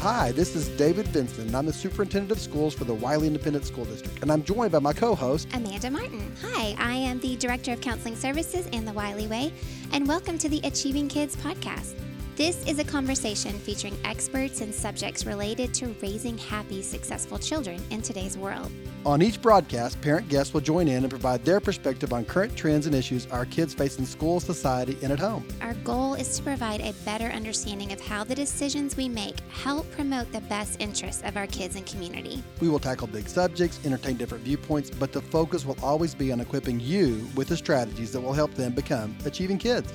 [0.00, 3.66] Hi, this is David Vinson, and I'm the superintendent of schools for the Wylie Independent
[3.66, 6.34] School District, and I'm joined by my co-host Amanda Martin.
[6.40, 9.52] Hi, I am the Director of Counseling Services in the Wylie Way,
[9.92, 11.96] and welcome to the Achieving Kids podcast.
[12.36, 18.00] This is a conversation featuring experts in subjects related to raising happy, successful children in
[18.00, 18.70] today's world.
[19.04, 22.86] On each broadcast, parent guests will join in and provide their perspective on current trends
[22.86, 25.46] and issues our kids face in school, society, and at home.
[25.60, 29.90] Our goal is to provide a better understanding of how the decisions we make help
[29.90, 32.42] promote the best interests of our kids and community.
[32.60, 36.40] We will tackle big subjects, entertain different viewpoints, but the focus will always be on
[36.40, 39.92] equipping you with the strategies that will help them become achieving kids.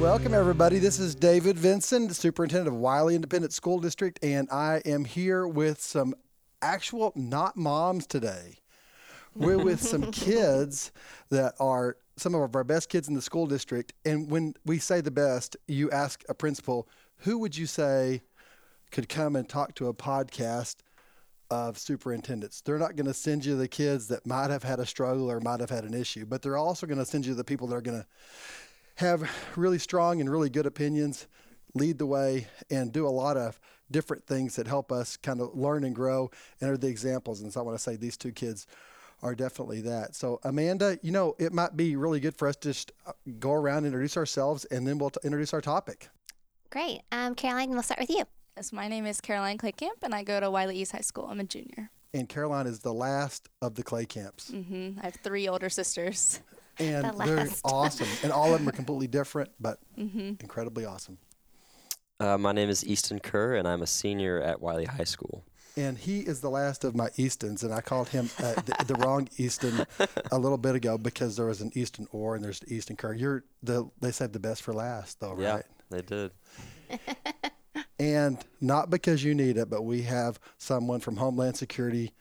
[0.00, 0.78] Welcome, everybody.
[0.78, 5.80] This is David Vinson, Superintendent of Wylie Independent School District, and I am here with
[5.80, 6.14] some
[6.60, 8.58] actual not moms today.
[9.34, 10.92] We're with some kids
[11.30, 13.94] that are some of our best kids in the school district.
[14.04, 16.88] And when we say the best, you ask a principal,
[17.20, 18.20] who would you say
[18.90, 20.76] could come and talk to a podcast
[21.50, 22.60] of superintendents?
[22.60, 25.40] They're not going to send you the kids that might have had a struggle or
[25.40, 27.76] might have had an issue, but they're also going to send you the people that
[27.76, 28.06] are going to
[28.96, 31.26] have really strong and really good opinions,
[31.74, 35.54] lead the way, and do a lot of different things that help us kind of
[35.54, 36.30] learn and grow
[36.60, 37.40] and are the examples.
[37.40, 38.66] And so I want to say these two kids
[39.22, 40.14] are definitely that.
[40.14, 43.52] So, Amanda, you know, it might be really good for us to just uh, go
[43.52, 46.08] around, introduce ourselves, and then we'll t- introduce our topic.
[46.70, 47.02] Great.
[47.12, 48.24] Um, Caroline, we'll start with you.
[48.56, 51.28] Yes, my name is Caroline Claycamp, and I go to Wylie East High School.
[51.30, 51.90] I'm a junior.
[52.12, 54.50] And Caroline is the last of the Clay camps.
[54.50, 54.98] Mm-hmm.
[55.00, 56.40] I have three older sisters.
[56.78, 58.08] And The they're awesome.
[58.22, 61.18] And all of them are completely different, but incredibly awesome.
[62.18, 65.44] Uh, my name is Easton Kerr, and I'm a senior at Wylie High School.
[65.78, 68.94] And he is the last of my Eastons, and I called him uh, the, the
[68.94, 69.84] wrong Easton
[70.32, 73.12] a little bit ago because there was an Easton Orr and there's Easton Kerr.
[73.12, 75.64] You're the they said the best for last, though, Yeah, right?
[75.90, 76.30] they did.
[77.98, 82.12] And not because you need it, but we have someone from Homeland Security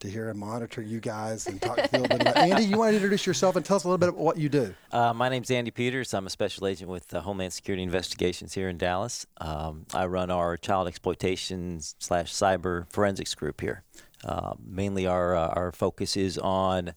[0.00, 2.36] to hear and monitor you guys and talk to you a little bit about.
[2.36, 4.48] Andy, you want to introduce yourself and tell us a little bit about what you
[4.48, 4.74] do?
[4.92, 6.14] Uh, my name's Andy Peters.
[6.14, 9.26] I'm a special agent with uh, Homeland Security Investigations here in Dallas.
[9.40, 13.82] Um, I run our child exploitation slash cyber forensics group here.
[14.24, 16.92] Uh, mainly, our uh, our focus is on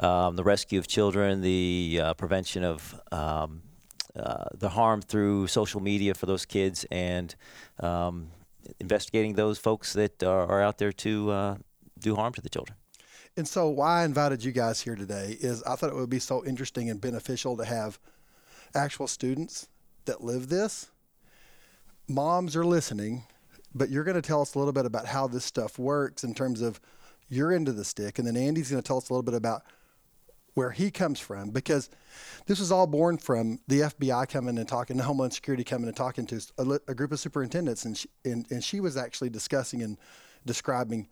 [0.00, 3.62] um, the rescue of children, the uh, prevention of um,
[4.16, 7.34] uh, the harm through social media for those kids, and
[7.80, 8.28] um,
[8.80, 11.58] investigating those folks that are, are out there to
[12.02, 12.76] do harm to the children.
[13.36, 16.18] And so, why I invited you guys here today is I thought it would be
[16.18, 17.98] so interesting and beneficial to have
[18.74, 19.68] actual students
[20.04, 20.90] that live this.
[22.08, 23.24] Moms are listening,
[23.74, 26.34] but you're going to tell us a little bit about how this stuff works in
[26.34, 26.80] terms of
[27.28, 29.62] you're into the stick, and then Andy's going to tell us a little bit about
[30.54, 31.88] where he comes from because
[32.46, 35.96] this was all born from the FBI coming and talking, the Homeland Security coming and
[35.96, 39.82] talking to a, a group of superintendents, and she, and, and she was actually discussing
[39.82, 39.96] and
[40.44, 41.08] describing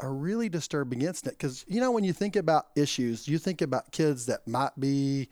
[0.00, 3.92] a really disturbing incident because you know when you think about issues, you think about
[3.92, 5.28] kids that might be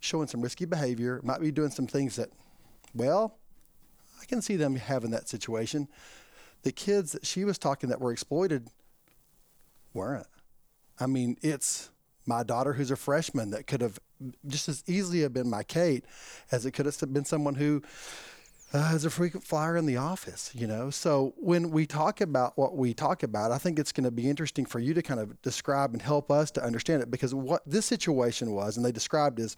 [0.00, 2.28] showing some risky behavior, might be doing some things that,
[2.94, 3.38] well,
[4.20, 5.88] I can see them having that situation.
[6.62, 8.68] The kids that she was talking that were exploited
[9.94, 10.26] weren't.
[10.98, 11.90] I mean, it's
[12.26, 13.98] my daughter who's a freshman that could have
[14.46, 16.04] just as easily have been my Kate
[16.50, 17.82] as it could have been someone who
[18.72, 20.90] uh, is a frequent flyer in the office, you know.
[20.90, 24.28] So when we talk about what we talk about, I think it's going to be
[24.28, 27.62] interesting for you to kind of describe and help us to understand it because what
[27.66, 29.56] this situation was, and they described is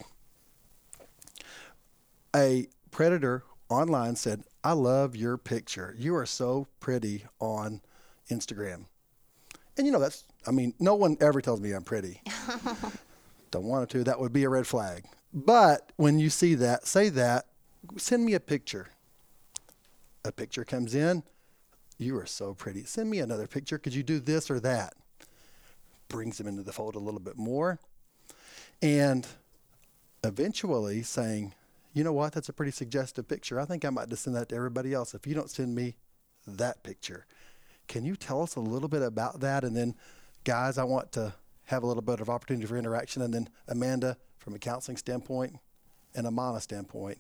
[2.35, 5.95] a predator online said, "I love your picture.
[5.97, 7.83] You are so pretty on
[8.31, 8.87] Instagram."
[9.77, 12.21] And you know that's I mean, no one ever tells me I'm pretty.
[13.51, 14.05] Don't want to.
[14.05, 15.05] That would be a red flag.
[15.33, 17.47] But when you see that, say that,
[17.97, 18.89] send me a picture.
[20.25, 21.23] A picture comes in.
[21.99, 22.85] You are so pretty.
[22.85, 23.79] Send me another picture.
[23.79, 24.95] Could you do this or that?
[26.09, 27.79] Brings them into the fold a little bit more.
[28.81, 29.27] And
[30.25, 31.55] eventually saying,
[31.93, 33.61] you know what, that's a pretty suggestive picture.
[33.61, 35.97] I think I might just send that to everybody else if you don't send me
[36.47, 37.27] that picture.
[37.87, 39.63] Can you tell us a little bit about that?
[39.63, 39.95] And then,
[40.43, 41.35] guys, I want to
[41.65, 43.23] have a little bit of opportunity for interaction.
[43.23, 45.57] And then, Amanda, from a counseling standpoint
[46.15, 47.19] and a Mana standpoint,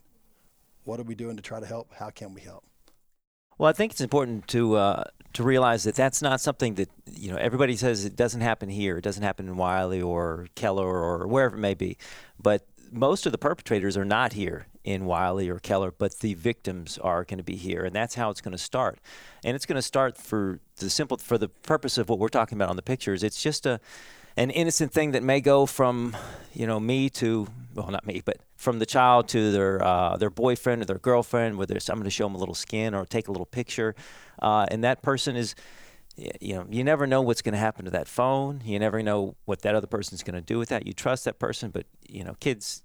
[0.84, 1.92] what are we doing to try to help?
[1.94, 2.64] How can we help?
[3.58, 5.04] Well, I think it's important to uh,
[5.34, 8.98] to realize that that's not something that you know everybody says it doesn't happen here.
[8.98, 11.96] It doesn't happen in Wylie or Keller or wherever it may be,
[12.40, 16.98] but most of the perpetrators are not here in Wylie or Keller, but the victims
[16.98, 19.00] are going to be here, and that's how it's going to start.
[19.44, 22.56] And it's going to start for the simple for the purpose of what we're talking
[22.56, 23.22] about on the pictures.
[23.22, 23.80] It's just a
[24.36, 26.16] an innocent thing that may go from,
[26.52, 30.30] you know, me to well, not me, but from the child to their uh, their
[30.30, 33.04] boyfriend or their girlfriend, whether there's I'm going to show them a little skin or
[33.04, 33.94] take a little picture,
[34.40, 35.54] uh, and that person is,
[36.16, 38.62] you know, you never know what's going to happen to that phone.
[38.64, 40.86] You never know what that other person's going to do with that.
[40.86, 42.82] You trust that person, but you know, kids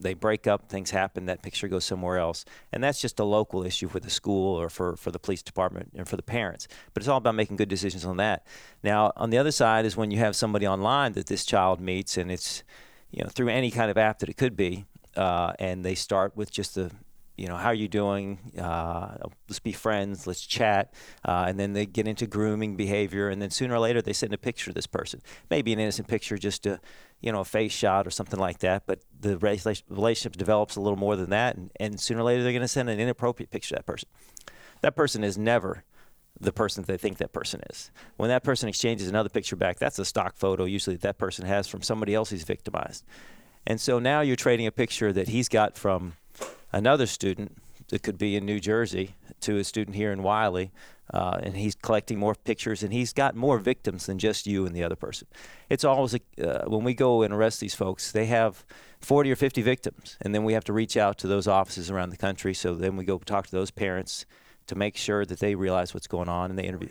[0.00, 2.44] they break up, things happen, that picture goes somewhere else.
[2.72, 5.92] And that's just a local issue for the school or for, for the police department
[5.94, 6.68] and for the parents.
[6.94, 8.46] But it's all about making good decisions on that.
[8.82, 12.16] Now, on the other side is when you have somebody online that this child meets
[12.16, 12.62] and it's,
[13.10, 14.84] you know, through any kind of app that it could be,
[15.16, 16.90] uh, and they start with just the
[17.40, 18.38] you know, how are you doing?
[18.60, 19.16] Uh,
[19.48, 20.26] let's be friends.
[20.26, 20.92] Let's chat.
[21.24, 23.30] Uh, and then they get into grooming behavior.
[23.30, 25.22] And then sooner or later, they send a picture of this person.
[25.48, 26.80] Maybe an innocent picture, just a,
[27.22, 28.82] you know, a face shot or something like that.
[28.84, 31.56] But the relationship develops a little more than that.
[31.56, 34.10] And, and sooner or later, they're going to send an inappropriate picture of that person.
[34.82, 35.84] That person is never
[36.38, 37.90] the person that they think that person is.
[38.18, 41.46] When that person exchanges another picture back, that's a stock photo usually that, that person
[41.46, 43.02] has from somebody else he's victimized.
[43.66, 46.14] And so now you're trading a picture that he's got from
[46.72, 47.56] another student
[47.88, 50.70] that could be in New Jersey to a student here in Wylie,
[51.12, 54.74] uh, and he's collecting more pictures, and he's got more victims than just you and
[54.74, 55.26] the other person.
[55.68, 58.64] It's always a, uh, when we go and arrest these folks, they have
[59.00, 62.10] 40 or 50 victims, and then we have to reach out to those offices around
[62.10, 62.54] the country.
[62.54, 64.24] So then we go talk to those parents
[64.68, 66.90] to make sure that they realize what's going on, and they interview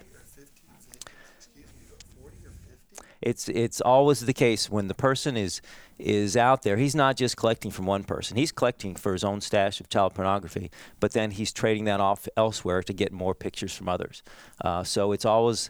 [3.21, 5.61] it's it's always the case when the person is
[5.97, 6.77] is out there.
[6.77, 8.37] He's not just collecting from one person.
[8.37, 12.27] He's collecting for his own stash of child pornography, but then he's trading that off
[12.37, 14.23] elsewhere to get more pictures from others.
[14.63, 15.69] Uh, so it's always,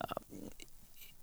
[0.00, 0.36] uh,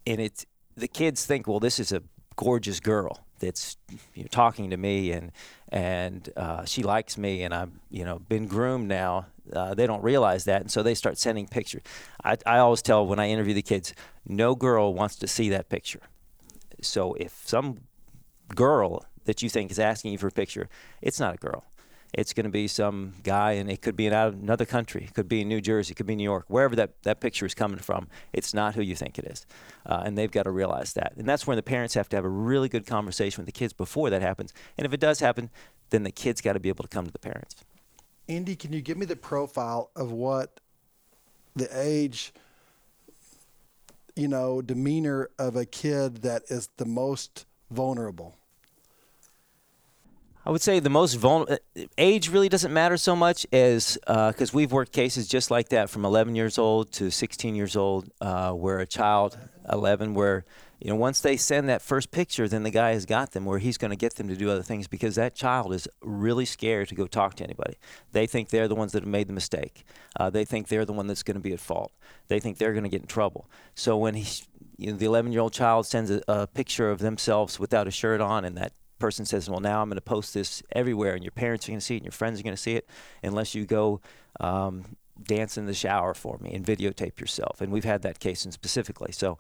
[0.05, 2.03] and it's the kids think, well, this is a
[2.35, 3.77] gorgeous girl that's
[4.13, 5.31] you know, talking to me and
[5.69, 9.27] and uh, she likes me and I'm you know been groomed now.
[9.51, 11.81] Uh, they don't realize that, and so they start sending pictures.
[12.23, 13.93] I, I always tell when I interview the kids,
[14.25, 16.01] no girl wants to see that picture.
[16.81, 17.79] So if some
[18.55, 20.69] girl that you think is asking you for a picture,
[21.01, 21.65] it's not a girl.
[22.13, 25.05] It's going to be some guy, and it could be in another country.
[25.05, 25.93] It could be in New Jersey.
[25.93, 26.45] It could be New York.
[26.47, 29.47] Wherever that, that picture is coming from, it's not who you think it is.
[29.83, 31.13] Uh, and they've got to realize that.
[31.17, 33.73] And that's when the parents have to have a really good conversation with the kids
[33.73, 34.53] before that happens.
[34.77, 35.49] And if it does happen,
[35.89, 37.55] then the kids got to be able to come to the parents.
[38.27, 40.59] Andy, can you give me the profile of what
[41.55, 42.33] the age,
[44.15, 48.35] you know, demeanor of a kid that is the most vulnerable?
[50.45, 54.53] I would say the most vulnerable uh, age really doesn't matter so much as because
[54.53, 58.09] uh, we've worked cases just like that from 11 years old to 16 years old,
[58.19, 59.37] uh, where a child
[59.71, 60.45] 11, where
[60.83, 63.59] you know once they send that first picture, then the guy has got them where
[63.59, 66.89] he's going to get them to do other things because that child is really scared
[66.89, 67.77] to go talk to anybody.
[68.12, 69.85] They think they're the ones that have made the mistake.
[70.19, 71.94] Uh, they think they're the one that's going to be at fault.
[72.27, 73.50] They think they're going to get in trouble.
[73.75, 74.44] So when he,
[74.77, 77.91] you know, the 11 year old child sends a, a picture of themselves without a
[77.91, 81.24] shirt on and that person says, well, now I'm going to post this everywhere, and
[81.24, 82.88] your parents are going to see it, and your friends are going to see it,
[83.21, 84.00] unless you go
[84.39, 87.59] um, dance in the shower for me and videotape yourself.
[87.59, 89.12] And we've had that case in specifically.
[89.12, 89.38] So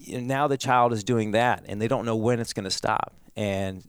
[0.00, 2.64] you know, now the child is doing that, and they don't know when it's going
[2.64, 3.14] to stop.
[3.36, 3.88] And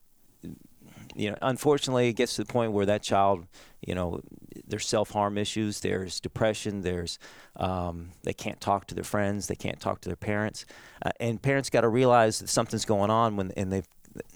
[1.16, 3.46] you know, unfortunately, it gets to the point where that child,
[3.82, 4.22] you know,
[4.66, 7.20] there's self-harm issues, there's depression, there's
[7.58, 10.66] um, they can't talk to their friends, they can't talk to their parents,
[11.06, 13.88] uh, and parents got to realize that something's going on when and they've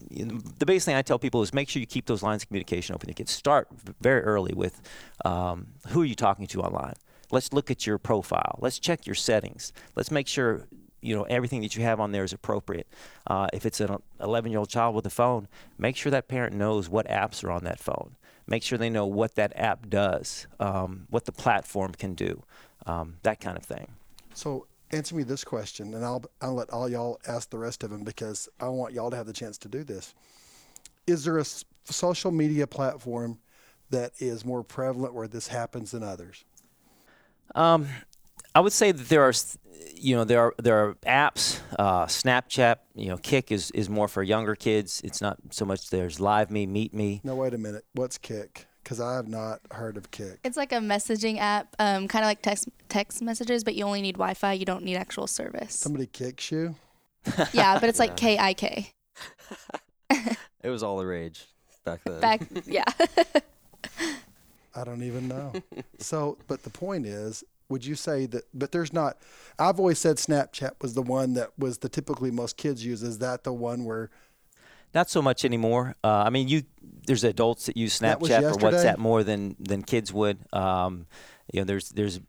[0.09, 2.95] the biggest thing I tell people is make sure you keep those lines of communication
[2.95, 3.09] open.
[3.09, 3.67] You can start
[3.99, 4.81] very early with
[5.25, 6.93] um, who are you talking to online.
[7.29, 8.57] Let's look at your profile.
[8.61, 9.73] Let's check your settings.
[9.95, 10.67] Let's make sure
[11.05, 12.87] you know everything that you have on there is appropriate.
[13.27, 15.47] Uh, if it's an 11 year old child with a phone,
[15.77, 18.15] make sure that parent knows what apps are on that phone.
[18.47, 22.43] Make sure they know what that app does, um, what the platform can do,
[22.85, 23.87] um, that kind of thing.
[24.33, 27.91] So answer me this question, and I'll I'll let all y'all ask the rest of
[27.91, 30.13] them because I want y'all to have the chance to do this.
[31.07, 31.45] Is there a
[31.85, 33.39] social media platform
[33.91, 36.43] that is more prevalent where this happens than others?
[37.53, 37.87] Um,
[38.55, 39.33] I would say that there are,
[39.95, 41.59] you know, there are there are apps.
[41.77, 45.01] Uh, Snapchat, you know, Kik is is more for younger kids.
[45.03, 45.89] It's not so much.
[45.89, 47.21] There's Live Me, Meet Me.
[47.23, 47.85] No, wait a minute.
[47.93, 48.67] What's Kik?
[48.85, 50.39] because I have not heard of Kik.
[50.43, 54.01] It's like a messaging app, um, kind of like text text messages, but you only
[54.01, 54.53] need Wi-Fi.
[54.53, 55.73] You don't need actual service.
[55.73, 56.75] Somebody kicks you.
[57.51, 58.91] yeah, but it's like K I K.
[60.63, 61.45] It was all the rage
[61.83, 62.19] back then.
[62.21, 62.85] Back, yeah.
[64.75, 65.53] I don't even know.
[65.99, 68.43] so, but the point is, would you say that?
[68.53, 69.17] But there's not.
[69.57, 73.03] I've always said Snapchat was the one that was the typically most kids use.
[73.03, 74.09] Is that the one where
[74.95, 75.93] not so much anymore.
[76.03, 76.63] Uh, I mean, you
[77.05, 80.37] there's adults that use Snapchat or WhatsApp more than than kids would.
[80.53, 81.05] Um,
[81.53, 82.21] you know, there's there's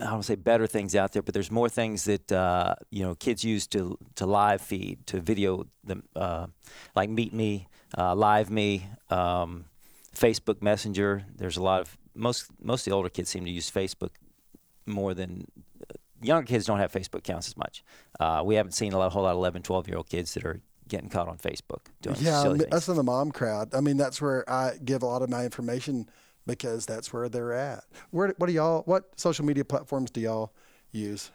[0.00, 3.14] I don't say better things out there, but there's more things that uh, you know
[3.14, 6.48] kids use to to live feed, to video them, uh,
[6.94, 9.66] like Meet Me, uh, Live Me, um,
[10.14, 11.24] Facebook Messenger.
[11.36, 14.10] There's a lot of most most of the older kids seem to use Facebook
[14.86, 15.46] more than
[15.82, 17.84] uh, younger kids don't have Facebook accounts as much.
[18.20, 20.44] Uh, we haven't seen a lot, whole lot of 11, 12 year old kids that
[20.44, 22.72] are getting caught on Facebook doing Yeah, silly m- things.
[22.74, 23.74] us in the mom crowd.
[23.74, 26.08] I mean, that's where I give a lot of my information
[26.46, 27.84] because that's where they're at.
[28.12, 28.82] Where, what do y'all?
[28.82, 30.52] What social media platforms do y'all
[30.92, 31.30] use?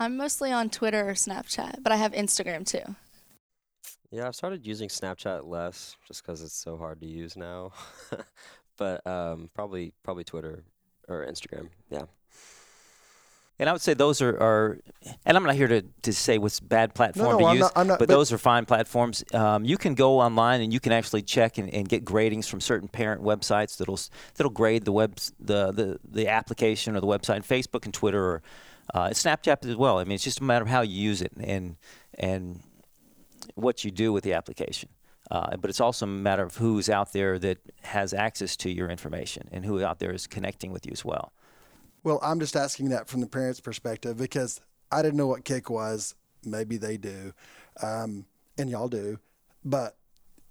[0.00, 2.94] I'm mostly on Twitter or Snapchat, but I have Instagram too.
[4.12, 7.72] Yeah, I've started using Snapchat less just because it's so hard to use now.
[8.78, 10.62] but um, probably probably Twitter
[11.08, 11.68] or Instagram.
[11.90, 12.04] Yeah.
[13.60, 14.78] And I would say those are, are
[15.26, 17.72] and I'm not here to, to say what's bad platform no, to I'm use, not-
[17.74, 19.24] I'm not- but, but- those are fine platforms.
[19.34, 22.60] Um, you can go online and you can actually check and, and get gradings from
[22.60, 23.98] certain parent websites that'll
[24.36, 27.44] that'll grade the webs the, the the application or the website.
[27.46, 28.42] Facebook and Twitter or
[28.94, 29.98] uh, Snapchat as well.
[29.98, 31.76] I mean, it's just a matter of how you use it and
[32.18, 32.60] and
[33.54, 34.88] what you do with the application.
[35.30, 38.88] Uh, but it's also a matter of who's out there that has access to your
[38.88, 41.32] information and who out there is connecting with you as well.
[42.04, 45.70] Well, I'm just asking that from the parents' perspective because I didn't know what Kik
[45.70, 46.14] was.
[46.44, 47.32] Maybe they do,
[47.82, 48.24] um,
[48.56, 49.18] and y'all do,
[49.64, 49.96] but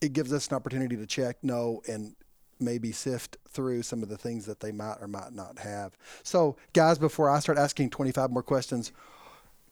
[0.02, 2.16] it gives us an opportunity to check, know, and
[2.60, 5.98] maybe sift through some of the things that they might or might not have.
[6.24, 8.92] So, guys, before I start asking 25 more questions,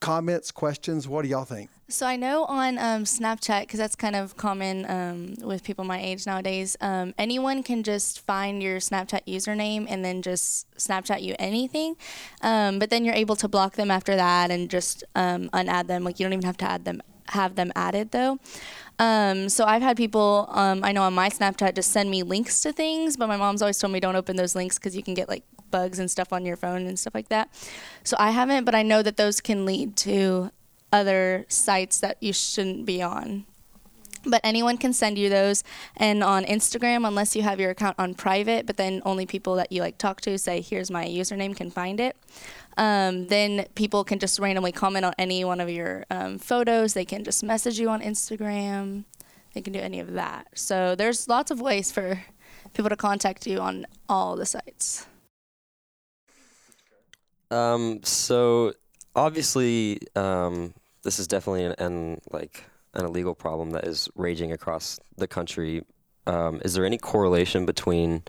[0.00, 1.70] comments, questions, what do y'all think?
[1.88, 6.00] So I know on um, Snapchat, because that's kind of common um, with people my
[6.00, 11.36] age nowadays, um, anyone can just find your Snapchat username and then just Snapchat you
[11.38, 11.96] anything.
[12.42, 16.02] Um, but then you're able to block them after that and just um, unadd them.
[16.02, 18.38] Like you don't even have to add them, have them added though.
[18.98, 22.60] Um, so I've had people, um, I know on my Snapchat, just send me links
[22.62, 25.14] to things, but my mom's always told me don't open those links because you can
[25.14, 27.50] get like bugs and stuff on your phone and stuff like that.
[28.04, 30.50] So I haven't, but I know that those can lead to
[30.92, 33.44] other sites that you shouldn't be on.
[34.28, 35.62] But anyone can send you those.
[35.96, 39.70] And on Instagram, unless you have your account on private, but then only people that
[39.70, 42.16] you like talk to say, here's my username, can find it.
[42.76, 46.94] Um, then people can just randomly comment on any one of your um, photos.
[46.94, 49.04] They can just message you on Instagram.
[49.54, 50.48] They can do any of that.
[50.54, 52.22] So there's lots of ways for
[52.74, 55.06] people to contact you on all the sites.
[57.50, 58.74] Um, so
[59.14, 62.64] obviously, um, this is definitely an, an like
[62.96, 65.84] an illegal problem that is raging across the country.
[66.26, 68.22] Um, is there any correlation between,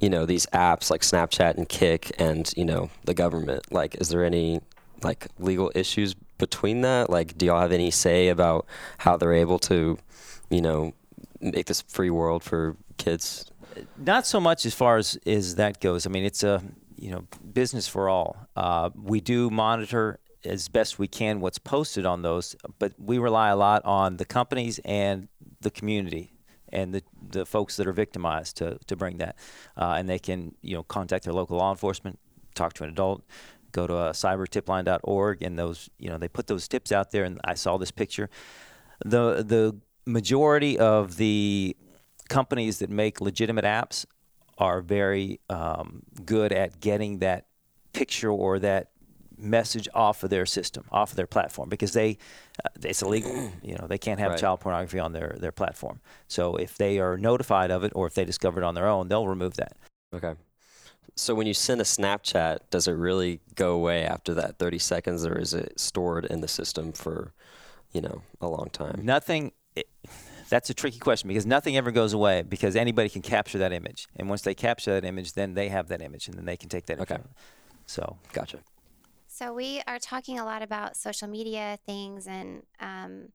[0.00, 3.70] you know, these apps like Snapchat and Kik and you know the government?
[3.70, 4.60] Like, is there any
[5.02, 7.10] like legal issues between that?
[7.10, 8.66] Like, do y'all have any say about
[8.98, 9.98] how they're able to,
[10.48, 10.94] you know,
[11.40, 13.50] make this free world for kids?
[13.98, 16.06] not so much as far as, as that goes.
[16.06, 16.62] I mean, it's a
[16.96, 18.36] you know business for all.
[18.56, 23.48] Uh, we do monitor as best we can what's posted on those, but we rely
[23.48, 25.28] a lot on the companies and
[25.60, 26.32] the community
[26.70, 29.36] and the the folks that are victimized to to bring that,
[29.76, 32.18] uh, and they can you know contact their local law enforcement,
[32.54, 33.24] talk to an adult.
[33.72, 37.24] Go to uh, cybertipline.org, and those you know they put those tips out there.
[37.24, 38.30] And I saw this picture.
[39.04, 41.76] The the majority of the
[42.28, 44.06] companies that make legitimate apps
[44.58, 47.46] are very um, good at getting that
[47.92, 48.90] picture or that
[49.38, 52.18] message off of their system, off of their platform, because they
[52.64, 53.50] uh, it's illegal.
[53.62, 54.40] You know, they can't have Right.
[54.40, 56.00] child pornography on their their platform.
[56.28, 59.08] So if they are notified of it or if they discover it on their own,
[59.08, 59.76] they'll remove that.
[60.14, 60.34] Okay.
[61.14, 65.24] So when you send a Snapchat, does it really go away after that 30 seconds,
[65.24, 67.32] or is it stored in the system for,
[67.92, 69.00] you know, a long time?
[69.02, 69.52] Nothing.
[69.74, 69.88] It,
[70.50, 74.08] that's a tricky question because nothing ever goes away because anybody can capture that image,
[74.16, 76.68] and once they capture that image, then they have that image, and then they can
[76.68, 77.00] take that.
[77.00, 77.14] Okay.
[77.16, 77.28] info.
[77.86, 78.58] So Gotcha.
[79.38, 83.32] So we are talking a lot about social media things, and um,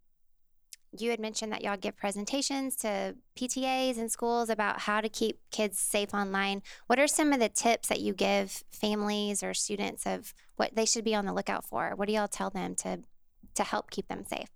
[0.97, 5.39] you had mentioned that y'all give presentations to PTAs and schools about how to keep
[5.51, 6.63] kids safe online.
[6.87, 10.85] What are some of the tips that you give families or students of what they
[10.85, 11.93] should be on the lookout for?
[11.95, 13.01] What do y'all tell them to
[13.53, 14.49] to help keep them safe?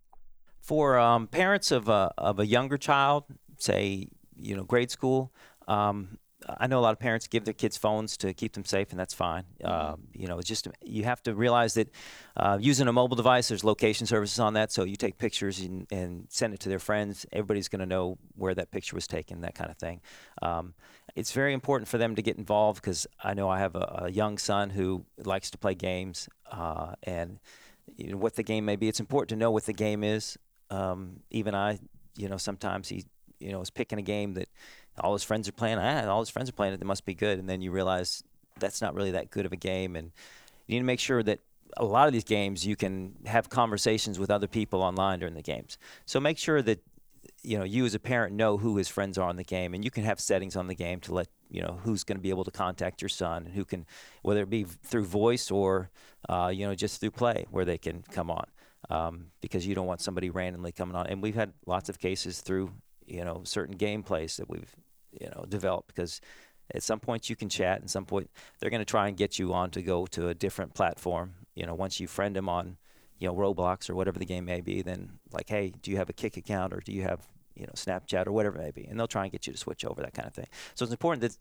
[0.63, 3.25] for um, parents of a of a younger child,
[3.59, 5.31] say you know grade school,
[5.67, 8.91] um, I know a lot of parents give their kids phones to keep them safe,
[8.91, 9.45] and that's fine.
[9.63, 11.89] Um, you know, it's just you have to realize that
[12.37, 15.87] uh, using a mobile device, there's location services on that, so you take pictures and,
[15.91, 17.25] and send it to their friends.
[17.31, 20.01] Everybody's going to know where that picture was taken, that kind of thing.
[20.41, 20.73] Um,
[21.15, 24.11] it's very important for them to get involved because I know I have a, a
[24.11, 27.39] young son who likes to play games, uh, and
[27.95, 28.87] you know what the game may be.
[28.87, 30.37] It's important to know what the game is.
[30.69, 31.79] Um, even I,
[32.17, 33.05] you know, sometimes he,
[33.39, 34.49] you know, is picking a game that
[34.99, 35.77] all his friends are playing.
[35.77, 36.81] Ah, all his friends are playing it.
[36.81, 37.39] It must be good.
[37.39, 38.23] And then you realize
[38.59, 40.11] that's not really that good of a game, and
[40.67, 41.39] you need to make sure that
[41.77, 45.41] a lot of these games you can have conversations with other people online during the
[45.41, 45.77] games.
[46.05, 46.81] So make sure that
[47.43, 49.83] you know you as a parent know who his friends are on the game, and
[49.83, 52.29] you can have settings on the game to let you know who's going to be
[52.29, 53.85] able to contact your son, and who can
[54.21, 55.89] whether it be through voice or
[56.29, 58.45] uh, you know just through play where they can come on.
[58.87, 62.41] Um, because you don't want somebody randomly coming on, and we've had lots of cases
[62.41, 62.71] through
[63.07, 64.75] you know certain gameplays that we've
[65.19, 66.21] you know developed because
[66.73, 68.29] at some point you can chat and some point
[68.59, 71.33] they're going to try and get you on to go to a different platform.
[71.55, 72.77] You know once you friend them on
[73.19, 76.09] you know roblox or whatever the game may be then like hey do you have
[76.09, 77.21] a Kik account or do you have
[77.55, 78.85] you know snapchat or whatever it may be?
[78.85, 80.47] And they'll try and get you to switch over that kind of thing.
[80.73, 81.37] So it's important that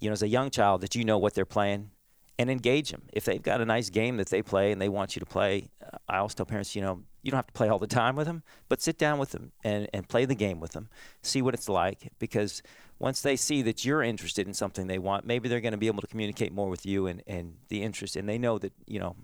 [0.00, 1.90] you know as a young child that you know what they're playing
[2.38, 5.16] and engage them if they've got a nice game that they play and they want
[5.16, 7.68] you to play uh, i always tell parents you know you don't have to play
[7.68, 10.60] all the time with them but sit down with them and, and play the game
[10.60, 10.88] with them
[11.22, 12.62] see what it's like because
[12.98, 15.86] once they see that you're interested in something they want, maybe they're going to be
[15.86, 18.16] able to communicate more with you and, and the interest.
[18.16, 19.14] And they know that, you know,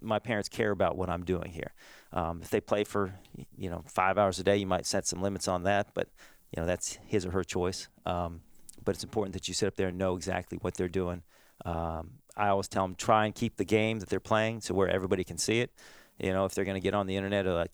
[0.00, 1.72] my parents care about what I'm doing here.
[2.12, 3.14] Um, if they play for,
[3.58, 6.08] you know, five hours a day, you might set some limits on that, but,
[6.54, 7.88] you know, that's his or her choice.
[8.06, 8.40] Um,
[8.84, 11.22] but it's important that you sit up there and know exactly what they're doing.
[11.64, 14.88] Um, I always tell them try and keep the game that they're playing so where
[14.88, 15.72] everybody can see it.
[16.18, 17.70] You know, if they're going to get on the internet or like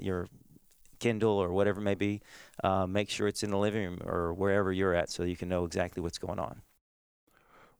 [0.00, 0.28] your
[0.98, 2.20] Kindle or whatever it may be,
[2.64, 5.48] uh, make sure it's in the living room or wherever you're at so you can
[5.48, 6.62] know exactly what's going on.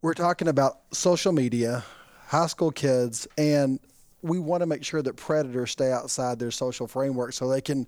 [0.03, 1.85] We're talking about social media,
[2.27, 3.81] high school kids, and
[4.23, 7.87] we want to make sure that predators stay outside their social framework so they can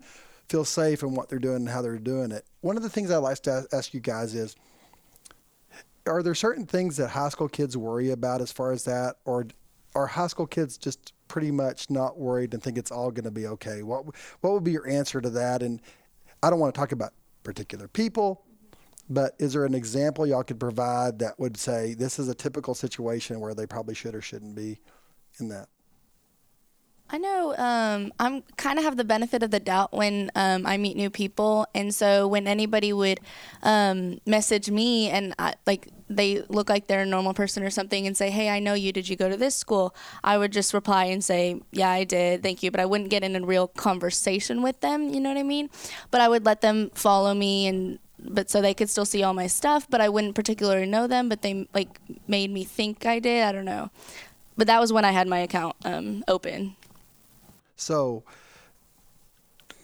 [0.49, 2.45] feel safe in what they're doing and how they're doing it.
[2.63, 4.57] One of the things I like to ask you guys is
[6.07, 9.47] are there certain things that high school kids worry about as far as that or
[9.95, 13.31] are high school kids just pretty much not worried and think it's all going to
[13.31, 13.83] be okay?
[13.83, 14.07] What
[14.41, 15.63] what would be your answer to that?
[15.63, 15.81] And
[16.43, 18.45] I don't want to talk about particular people,
[19.09, 22.75] but is there an example y'all could provide that would say this is a typical
[22.75, 24.81] situation where they probably should or shouldn't be
[25.41, 25.69] in that?
[27.11, 30.77] I know um, I'm kind of have the benefit of the doubt when um, I
[30.77, 33.21] meet new people, and so when anybody would
[33.63, 38.07] um, message me and I, like they look like they're a normal person or something
[38.07, 38.93] and say, "Hey, I know you.
[38.93, 39.95] Did you go to this school?"
[40.25, 42.43] I would just reply and say, "Yeah, I did.
[42.43, 45.11] Thank you." But I wouldn't get in a real conversation with them.
[45.11, 45.71] You know what I mean?
[46.11, 49.33] But I would let them follow me and but so they could still see all
[49.33, 53.19] my stuff, but I wouldn't particularly know them, but they like made me think I
[53.21, 53.45] did.
[53.45, 53.91] I don't know.
[54.57, 56.75] But that was when I had my account um, open.
[57.77, 58.25] So,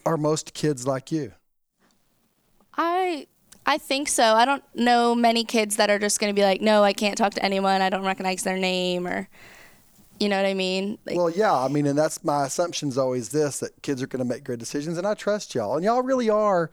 [0.05, 1.33] are most kids like you?
[2.77, 3.29] I
[3.67, 4.23] I think so.
[4.35, 7.17] I don't know many kids that are just going to be like, "No, I can't
[7.17, 7.81] talk to anyone.
[7.81, 9.29] I don't recognize their name," or
[10.21, 10.99] you know what I mean?
[11.07, 11.55] Like, well, yeah.
[11.55, 14.45] I mean, and that's my assumption is always this: that kids are going to make
[14.45, 16.71] good decisions, and I trust y'all, and y'all really are.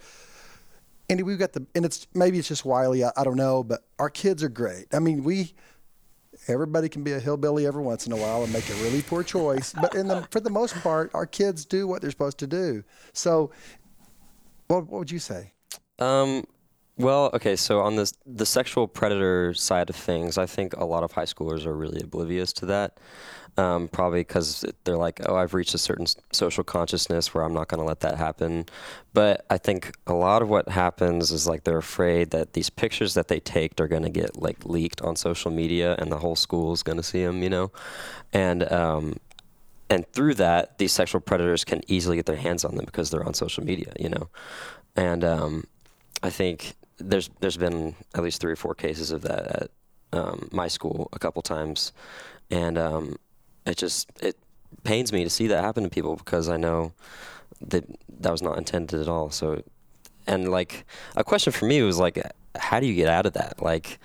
[1.10, 3.04] Andy, we've got the, and it's maybe it's just Wylie.
[3.04, 4.94] I, I don't know, but our kids are great.
[4.94, 5.54] I mean, we
[6.48, 9.24] everybody can be a hillbilly every once in a while and make a really poor
[9.24, 9.74] choice.
[9.74, 12.84] But in the, for the most part, our kids do what they're supposed to do.
[13.14, 13.52] So,
[14.68, 15.54] what, what would you say?
[16.00, 16.46] Um,
[16.98, 17.56] well, okay.
[17.56, 21.26] So on the the sexual predator side of things, I think a lot of high
[21.26, 22.98] schoolers are really oblivious to that
[23.58, 27.68] um, probably because they're like, oh, I've reached a certain social consciousness where I'm not
[27.68, 28.66] going to let that happen.
[29.14, 33.14] But I think a lot of what happens is like they're afraid that these pictures
[33.16, 36.36] that they take are going to get like leaked on social media and the whole
[36.36, 37.72] school is going to see them, you know?
[38.32, 39.18] And, um,
[39.90, 43.26] and through that, these sexual predators can easily get their hands on them because they're
[43.26, 44.30] on social media, you know?
[44.96, 45.66] And um,
[46.24, 46.74] I think
[47.10, 49.72] there's there's been at least three or four cases of that at
[50.14, 51.92] um, my school a couple times,
[52.50, 53.16] and um,
[53.66, 54.38] it just it
[54.84, 56.94] pains me to see that happen to people because I know
[57.62, 57.86] that
[58.20, 59.30] that was not intended at all.
[59.30, 59.62] So,
[60.28, 60.86] and like
[61.16, 62.22] a question for me was like,
[62.56, 63.62] how do you get out of that?
[63.62, 64.00] Like,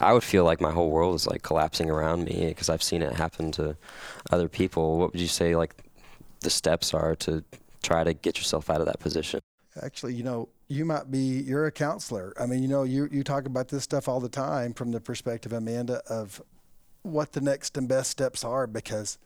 [0.00, 3.02] I would feel like my whole world is like collapsing around me because I've seen
[3.02, 3.76] it happen to
[4.30, 4.98] other people.
[4.98, 5.74] What would you say like
[6.40, 7.44] the steps are to
[7.82, 9.40] try to get yourself out of that position?
[9.82, 12.34] Actually, you know, you might be you're a counselor.
[12.38, 15.00] I mean, you know, you you talk about this stuff all the time from the
[15.00, 16.42] perspective, Amanda, of
[17.02, 19.18] what the next and best steps are because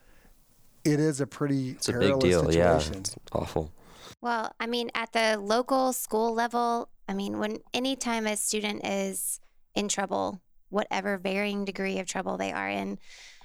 [0.84, 2.44] it is a pretty it's a big deal.
[2.44, 2.94] Situation.
[2.94, 3.72] Yeah, it's awful.
[4.20, 9.40] Well, I mean, at the local school level, I mean, when anytime a student is
[9.74, 12.98] in trouble, whatever varying degree of trouble they are in,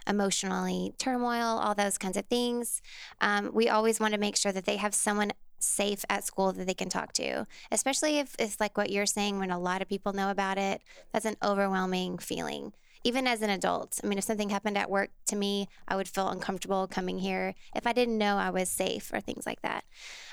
[0.08, 2.82] emotionally, turmoil, all those kinds of things,
[3.22, 6.68] um, we always want to make sure that they have someone safe at school that
[6.68, 9.90] they can talk to, especially if it's like what you're saying when a lot of
[9.90, 10.82] people know about it.
[11.12, 14.00] That's an overwhelming feeling even as an adult.
[14.04, 17.56] I mean, if something happened at work to me, I would feel uncomfortable coming here
[17.74, 19.86] if I didn't know I was safe or things like that.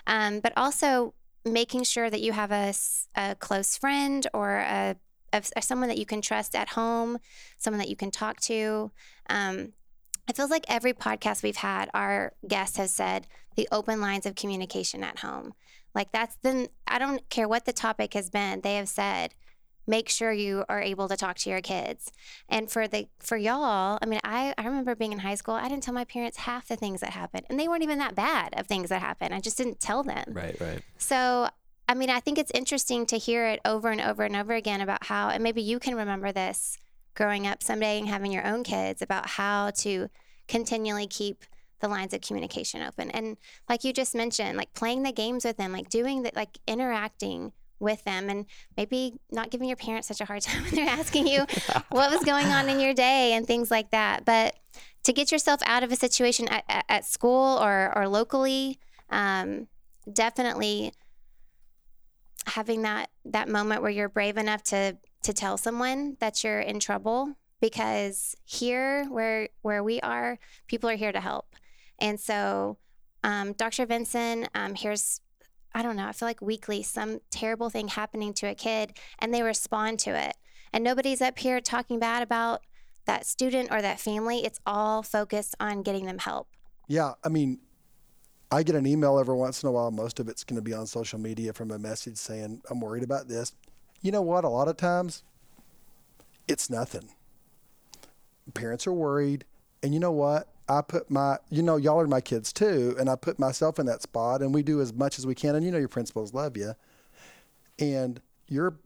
[0.08, 2.74] Um, but also making sure that you have a,
[3.14, 4.96] a close friend or a,
[5.32, 7.18] of someone that you can trust at home,
[7.58, 8.90] someone that you can talk to.
[9.28, 9.74] Um,
[10.28, 14.34] it feels like every podcast we've had, our guests have said the open lines of
[14.34, 15.54] communication at home.
[15.94, 19.34] Like that's then I don't care what the topic has been, they have said
[19.86, 22.10] make sure you are able to talk to your kids.
[22.48, 25.68] And for the for y'all, I mean, I, I remember being in high school, I
[25.68, 27.44] didn't tell my parents half the things that happened.
[27.50, 29.34] And they weren't even that bad of things that happened.
[29.34, 30.24] I just didn't tell them.
[30.28, 30.80] Right, right.
[30.96, 31.48] So
[31.88, 34.80] I mean, I think it's interesting to hear it over and over and over again
[34.80, 36.78] about how, and maybe you can remember this
[37.14, 40.08] growing up someday and having your own kids about how to
[40.48, 41.44] continually keep
[41.80, 43.10] the lines of communication open.
[43.10, 43.36] And
[43.68, 47.52] like you just mentioned, like playing the games with them, like doing that, like interacting
[47.80, 51.26] with them and maybe not giving your parents such a hard time when they're asking
[51.26, 51.40] you
[51.90, 54.24] what was going on in your day and things like that.
[54.24, 54.56] But
[55.04, 58.78] to get yourself out of a situation at, at, at school or, or locally,
[59.10, 59.68] um,
[60.12, 60.92] definitely
[62.46, 66.78] having that that moment where you're brave enough to to tell someone that you're in
[66.78, 71.46] trouble because here where where we are people are here to help
[72.04, 72.76] and so
[73.24, 75.20] um, dr vinson um, here's
[75.74, 79.32] i don't know i feel like weekly some terrible thing happening to a kid and
[79.32, 80.36] they respond to it
[80.72, 82.60] and nobody's up here talking bad about
[83.06, 86.48] that student or that family it's all focused on getting them help
[86.88, 87.60] Yeah, I mean,
[88.50, 89.90] I get an email every once in a while.
[89.90, 93.02] Most of it's going to be on social media from a message saying, I'm worried
[93.02, 93.52] about this.
[94.02, 94.44] You know what?
[94.44, 95.22] A lot of times,
[96.46, 97.08] it's nothing.
[98.52, 99.44] Parents are worried.
[99.82, 100.48] And you know what?
[100.68, 102.96] I put my, you know, y'all are my kids too.
[102.98, 105.54] And I put myself in that spot and we do as much as we can.
[105.54, 106.74] And you know, your principals love you.
[107.78, 108.78] And you're,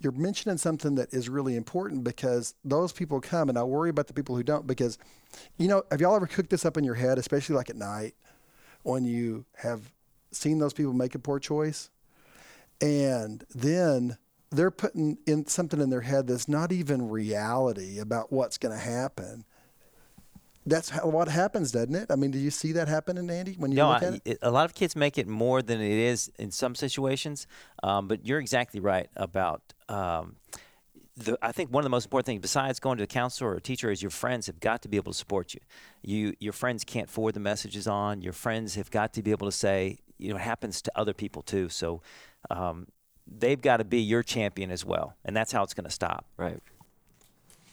[0.00, 4.08] you're mentioning something that is really important because those people come and I worry about
[4.08, 4.98] the people who don't because,
[5.56, 8.14] you know, have y'all ever cooked this up in your head, especially like at night
[8.82, 9.92] when you have
[10.32, 11.90] seen those people make a poor choice
[12.80, 14.18] and then
[14.50, 18.80] they're putting in something in their head that's not even reality about what's going to
[18.80, 19.44] happen.
[20.66, 22.10] That's how, what happens, doesn't it?
[22.10, 24.22] I mean, do you see that happening, Andy, when you No, look at it?
[24.24, 27.46] it, a lot of kids make it more than it is in some situations.
[27.82, 29.74] Um, but you're exactly right about.
[29.90, 30.36] Um,
[31.16, 33.56] the, I think one of the most important things, besides going to a counselor or
[33.56, 35.60] a teacher, is your friends have got to be able to support you.
[36.02, 38.22] You, your friends can't forward the messages on.
[38.22, 41.12] Your friends have got to be able to say, you know, it happens to other
[41.12, 41.68] people too.
[41.68, 42.00] So
[42.50, 42.88] um,
[43.26, 46.24] they've got to be your champion as well, and that's how it's going to stop.
[46.38, 46.58] Right.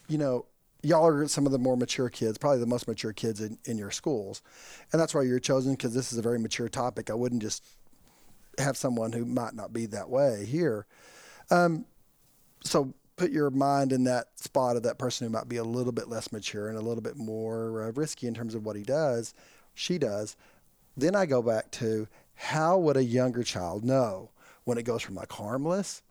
[0.07, 0.45] you know,
[0.83, 3.77] y'all are some of the more mature kids, probably the most mature kids in, in
[3.77, 4.41] your schools.
[4.91, 7.09] And that's why you're chosen because this is a very mature topic.
[7.09, 7.63] I wouldn't just
[8.57, 10.85] have someone who might not be that way here.
[11.49, 11.85] Um,
[12.63, 15.91] so put your mind in that spot of that person who might be a little
[15.91, 18.83] bit less mature and a little bit more uh, risky in terms of what he
[18.83, 19.33] does,
[19.73, 20.35] she does.
[20.97, 24.31] Then I go back to how would a younger child know
[24.63, 26.01] when it goes from like harmless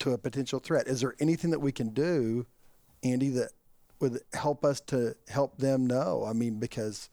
[0.00, 0.88] to a potential threat?
[0.88, 2.46] Is there anything that we can do,
[3.02, 3.50] Andy, that
[4.00, 6.24] would help us to help them know?
[6.26, 7.08] I mean, because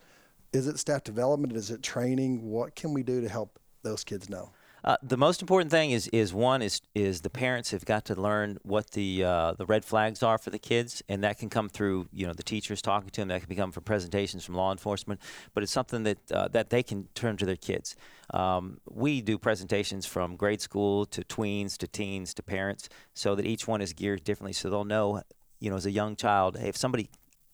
[0.54, 1.54] is it staff development?
[1.54, 2.50] Is it training?
[2.50, 4.52] What can we do to help those kids know?
[4.84, 8.20] Uh, the most important thing is is one is is the parents have got to
[8.20, 11.70] learn what the uh, the red flags are for the kids, and that can come
[11.70, 13.28] through you know the teachers talking to them.
[13.28, 15.22] That can come from presentations from law enforcement,
[15.54, 17.96] but it's something that uh, that they can turn to their kids.
[18.34, 23.46] Um, we do presentations from grade school to tweens to teens to parents, so that
[23.46, 25.22] each one is geared differently, so they'll know
[25.62, 27.10] you know as a young child, hey, if somebody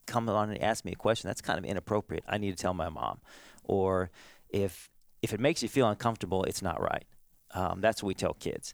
[0.07, 2.73] comes on and asks me a question that's kind of inappropriate, I need to tell
[2.73, 3.19] my mom,
[3.63, 4.09] or
[4.49, 4.89] if
[5.21, 7.05] if it makes you feel uncomfortable, it's not right.
[7.53, 8.73] Um, that's what we tell kids.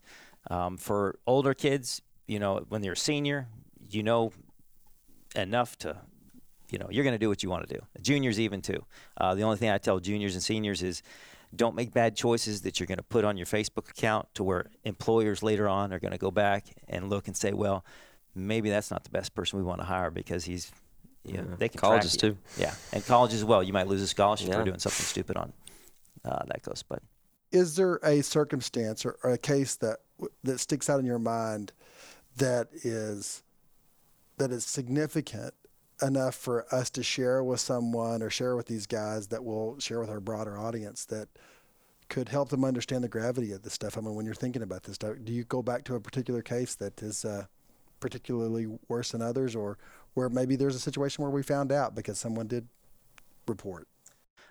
[0.50, 3.48] Um, for older kids, you know, when you're a senior,
[3.90, 4.32] you know
[5.36, 5.98] enough to,
[6.70, 7.82] you know, you're going to do what you want to do.
[8.02, 8.86] Juniors, even too.
[9.18, 11.02] Uh, the only thing I tell juniors and seniors is
[11.56, 14.66] don't make bad choices that you're going to put on your Facebook account to where
[14.84, 17.86] employers later on are going to go back and look and say, well,
[18.36, 20.72] maybe that's not the best person we want to hire because he's,
[21.24, 21.56] you know, Yeah.
[21.58, 22.32] they can Colleges, track you.
[22.32, 22.62] too.
[22.62, 23.64] Yeah, and colleges as well.
[23.64, 25.54] You might lose a scholarship for doing something stupid on
[26.26, 27.02] uh, that goes, but.
[27.52, 29.98] Is there a circumstance or, or a case that
[30.44, 31.72] that sticks out in your mind
[32.38, 33.44] that is
[34.38, 35.54] that is significant
[36.02, 40.00] enough for us to share with someone or share with these guys that we'll share
[40.00, 41.28] with our broader audience that
[42.10, 43.98] could help them understand the gravity of this stuff?
[43.98, 46.42] I mean, when you're thinking about this stuff, do you go back to a particular
[46.42, 47.46] case that is uh,
[48.04, 49.78] particularly worse than others, or
[50.14, 52.68] where maybe there's a situation where we found out because someone did
[53.48, 53.88] report?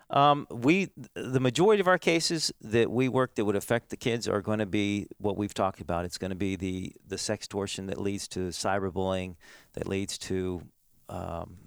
[0.09, 4.27] Um, we the majority of our cases that we work that would affect the kids
[4.27, 6.07] are going to be what we've talked about.
[6.07, 9.37] It's going to be the the sextortion that leads to cyberbullying,
[9.75, 10.63] that leads to,
[11.11, 11.59] um,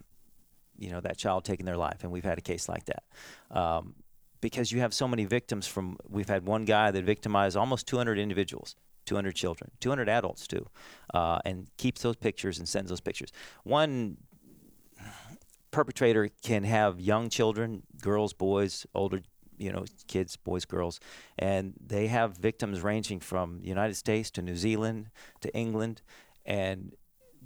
[0.77, 3.03] you know, that child taking their life, and we've had a case like that.
[3.51, 3.93] Um,
[4.41, 8.17] because you have so many victims from we've had one guy that victimized almost 200
[8.17, 10.67] individuals 200 children, 200 adults too,
[11.13, 13.31] uh, and keeps those pictures and sends those pictures.
[13.63, 14.17] One
[15.71, 19.21] perpetrator can have young children, girls, boys, older,
[19.57, 20.99] you know, kids, boys, girls,
[21.37, 25.09] and they have victims ranging from the United States to New Zealand
[25.41, 26.01] to England,
[26.45, 26.93] and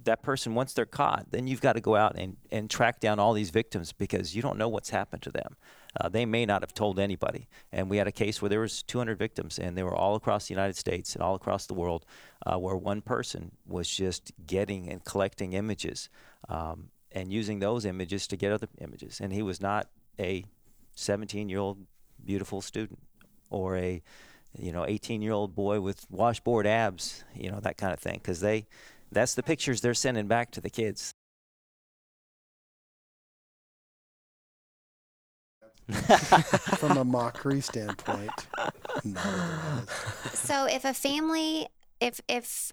[0.04, 3.18] that person once they're caught then you've got to go out and, and track down
[3.18, 5.56] all these victims because you don't know what's happened to them.
[6.00, 7.48] Uh, they may not have told anybody.
[7.72, 10.48] And we had a case where there was 200 victims and they were all across
[10.48, 12.06] the united states and all across the world
[12.46, 16.08] uh, where one person was just getting and collecting images
[16.48, 19.20] um, and using those images to get other images.
[19.20, 20.44] And he was not a
[20.94, 21.78] 17 year old
[22.24, 22.98] beautiful student
[23.50, 24.02] or a
[24.58, 28.14] you know 18 year old boy with washboard abs you know that kind of thing
[28.14, 28.66] because they
[29.12, 31.12] that's the pictures they're sending back to the kids.
[36.78, 38.30] From a mockery standpoint.
[40.32, 41.66] So if a family,
[42.00, 42.70] if if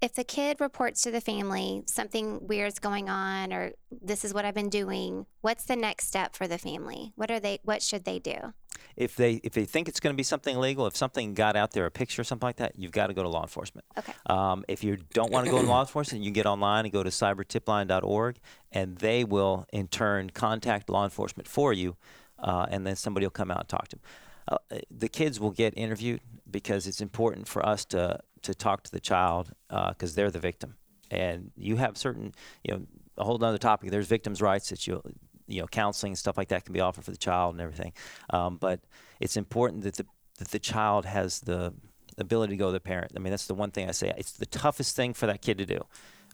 [0.00, 4.44] if the kid reports to the family something weird's going on or this is what
[4.44, 7.12] I've been doing, what's the next step for the family?
[7.16, 8.54] What are they what should they do?
[8.96, 11.72] If they if they think it's going to be something illegal, if something got out
[11.72, 13.86] there, a picture or something like that, you've got to go to law enforcement.
[13.98, 14.12] Okay.
[14.26, 16.92] Um, if you don't want to go to law enforcement, you can get online and
[16.92, 18.38] go to cybertipline.org,
[18.72, 21.96] and they will in turn contact law enforcement for you,
[22.38, 24.02] uh, and then somebody will come out and talk to them.
[24.48, 28.90] Uh, the kids will get interviewed because it's important for us to to talk to
[28.90, 30.76] the child because uh, they're the victim,
[31.10, 32.86] and you have certain you know
[33.18, 33.90] a whole other topic.
[33.90, 35.02] There's victims' rights that you
[35.50, 37.92] you know counseling and stuff like that can be offered for the child and everything,
[38.30, 38.80] um, but
[39.20, 40.06] it's important that the
[40.38, 41.72] that the child has the
[42.18, 43.12] ability to go to the parent.
[43.16, 44.12] I mean, that's the one thing I say.
[44.16, 45.84] It's the toughest thing for that kid to do.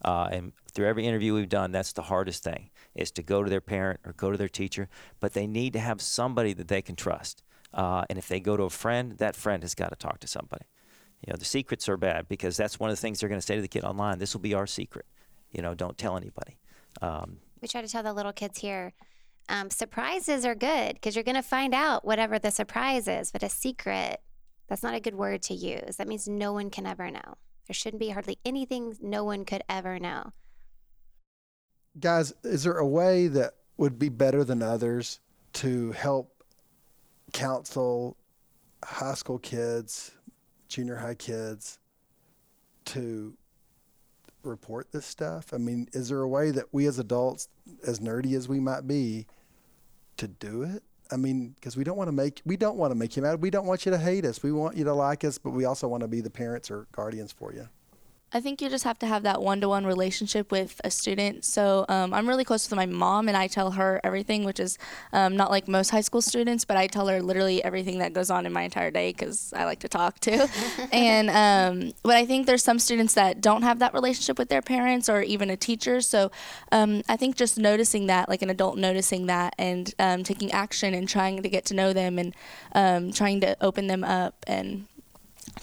[0.03, 3.49] Uh, and through every interview we've done, that's the hardest thing is to go to
[3.49, 4.89] their parent or go to their teacher.
[5.19, 7.43] But they need to have somebody that they can trust.
[7.73, 10.27] Uh, and if they go to a friend, that friend has got to talk to
[10.27, 10.65] somebody.
[11.25, 13.45] You know, the secrets are bad because that's one of the things they're going to
[13.45, 14.19] say to the kid online.
[14.19, 15.05] This will be our secret.
[15.51, 16.57] You know, don't tell anybody.
[17.01, 18.93] Um, we try to tell the little kids here
[19.49, 23.43] um, surprises are good because you're going to find out whatever the surprise is, but
[23.43, 24.21] a secret,
[24.69, 25.97] that's not a good word to use.
[25.97, 27.35] That means no one can ever know.
[27.67, 30.31] There shouldn't be hardly anything no one could ever know.
[31.99, 35.19] Guys, is there a way that would be better than others
[35.53, 36.43] to help
[37.33, 38.15] counsel
[38.83, 40.11] high school kids,
[40.69, 41.79] junior high kids
[42.85, 43.33] to
[44.43, 45.53] report this stuff?
[45.53, 47.49] I mean, is there a way that we as adults,
[47.85, 49.27] as nerdy as we might be,
[50.17, 50.83] to do it?
[51.11, 53.41] I mean, because we don't want to make we don't want to make you mad.
[53.41, 54.43] We don't want you to hate us.
[54.43, 56.87] We want you to like us, but we also want to be the parents or
[56.91, 57.69] guardians for you.
[58.33, 61.45] I think you just have to have that one to one relationship with a student.
[61.45, 64.77] So um, I'm really close with my mom, and I tell her everything, which is
[65.13, 68.29] um, not like most high school students, but I tell her literally everything that goes
[68.29, 70.45] on in my entire day because I like to talk too.
[70.91, 74.61] and um, but I think there's some students that don't have that relationship with their
[74.61, 76.01] parents or even a teacher.
[76.01, 76.29] So
[76.73, 80.93] um, I think just noticing that, like an adult noticing that, and um, taking action
[80.93, 82.35] and trying to get to know them and
[82.73, 84.85] um, trying to open them up and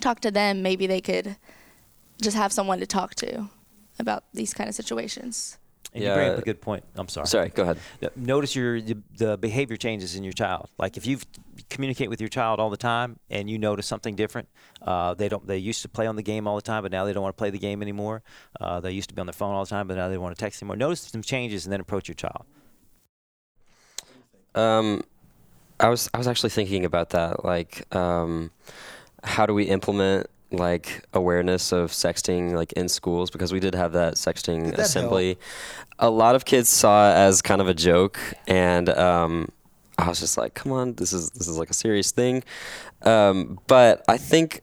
[0.01, 1.37] talk to them, maybe they could
[2.21, 3.49] just have someone to talk to
[3.99, 5.59] about these kind of situations.
[5.93, 6.11] And yeah.
[6.11, 6.83] you bring up a good point.
[6.97, 7.27] I'm sorry.
[7.29, 7.79] Sorry, go ahead.
[8.17, 10.69] Notice your the behavior changes in your child.
[10.77, 11.19] Like if you
[11.71, 14.49] communicate with your child all the time and you notice something different,
[14.83, 15.47] uh, they don't.
[15.47, 17.37] They used to play on the game all the time, but now they don't want
[17.37, 18.25] to play the game anymore.
[18.61, 20.23] Uh, they used to be on their phone all the time, but now they don't
[20.23, 20.77] want to text anymore.
[20.77, 22.45] Notice some changes and then approach your child.
[24.57, 25.05] Um,
[25.79, 27.45] I was I was actually thinking about that.
[27.45, 28.51] Like, um,
[29.23, 33.93] how do we implement like awareness of sexting like in schools because we did have
[33.93, 35.27] that sexting that assembly.
[35.27, 35.39] Help?
[35.99, 39.49] A lot of kids saw it as kind of a joke, and um,
[39.99, 42.43] I was just like, "Come on, this is this is like a serious thing."
[43.03, 44.63] Um, but I think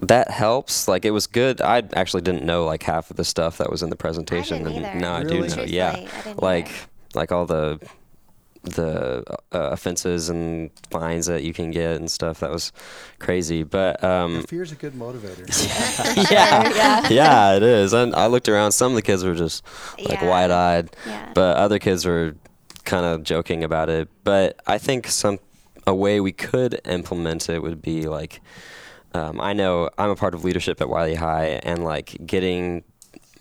[0.00, 0.88] that helps.
[0.88, 1.60] Like it was good.
[1.60, 5.00] I actually didn't know like half of the stuff that was in the presentation, and
[5.00, 5.46] now really?
[5.46, 5.62] I do know.
[5.64, 6.70] Yeah, like
[7.14, 7.80] like all the
[8.62, 12.40] the uh, offenses and fines that you can get and stuff.
[12.40, 12.72] That was
[13.18, 13.62] crazy.
[13.62, 15.46] But um, is a good motivator.
[16.30, 17.92] yeah, yeah, yeah, it is.
[17.92, 18.72] And I looked around.
[18.72, 19.64] Some of the kids were just
[19.98, 20.28] like yeah.
[20.28, 21.32] wide eyed, yeah.
[21.34, 22.34] but other kids were
[22.84, 24.08] kind of joking about it.
[24.24, 25.38] But I think some
[25.86, 28.40] a way we could implement it would be like.
[29.14, 32.82] Um, I know I'm a part of leadership at Wylie High, and like getting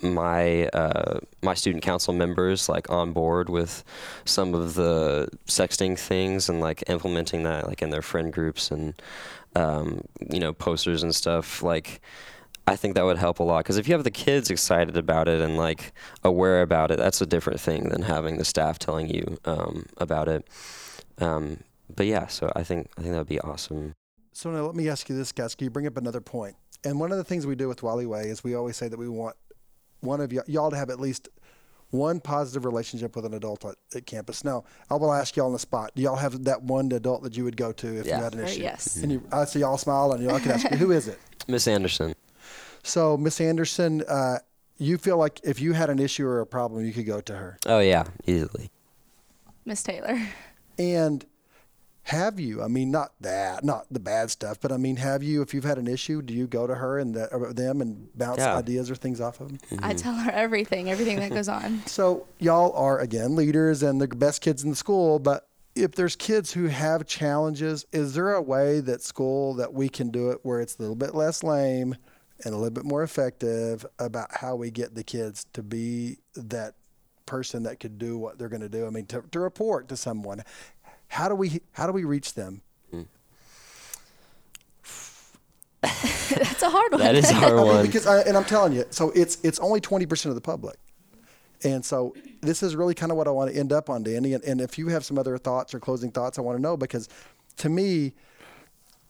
[0.04, 3.84] my uh, my student council members like on board with
[4.26, 8.94] some of the sexting things and like implementing that like in their friend groups and
[9.56, 12.02] um, you know posters and stuff like
[12.68, 15.28] I think that would help a lot because if you have the kids excited about
[15.28, 19.10] it and like aware about it, that's a different thing than having the staff telling
[19.10, 20.48] you um, about it.
[21.18, 23.94] Um, but yeah, so I think I think that would be awesome.
[24.34, 25.56] So now let me ask you this, guys.
[25.56, 26.56] Can you bring up another point?
[26.84, 28.98] And one of the things we do with Wylie Way is we always say that
[28.98, 29.36] we want
[30.02, 31.30] one of y- y'all to have at least
[31.92, 34.44] one positive relationship with an adult at, at campus.
[34.46, 35.92] Now, I will ask y'all on the spot.
[35.96, 38.18] Do y'all have that one adult that you would go to if Yeah.
[38.18, 38.62] you had an issue?
[38.62, 38.96] yes.
[38.98, 41.20] And you, I see y'all smile, and y'all can ask me, who is it?
[41.48, 42.14] Miss Anderson.
[42.84, 44.40] So, Miss Anderson, uh,
[44.78, 47.36] you feel like if you had an issue or a problem, you could go to
[47.36, 47.58] her.
[47.66, 48.72] Oh yeah, easily.
[49.66, 50.20] Miss Taylor.
[50.80, 51.24] And
[52.04, 52.64] have you?
[52.64, 55.42] I mean, not that, not the bad stuff, but I mean, have you?
[55.42, 58.10] If you've had an issue, do you go to her and the, or them and
[58.18, 58.56] bounce Yeah.
[58.56, 59.60] ideas or things off of them?
[59.72, 59.98] I mm-hmm.
[59.98, 61.82] tell her everything, everything that goes on.
[61.92, 66.16] So y'all are again leaders and the best kids in the school, but if there's
[66.16, 70.40] kids who have challenges, is there a way that school that we can do it
[70.44, 71.96] where it's a little bit less lame
[72.44, 76.76] and a little bit more effective about how we get the kids to be that
[77.26, 78.86] person that could do what they're going to do?
[78.86, 80.44] I mean, to, to report to someone.
[81.12, 82.62] How do we how do we reach them?
[85.82, 87.02] That's a hard one.
[87.02, 87.86] That is a hard I mean, one.
[87.86, 90.78] because I, and I'm telling you, so it's it's only 20% of the public.
[91.64, 94.34] And so this is really kind of what I want to end up on, Danny.
[94.34, 96.78] And, and if you have some other thoughts or closing thoughts, I want to know
[96.78, 97.08] because
[97.58, 98.14] to me,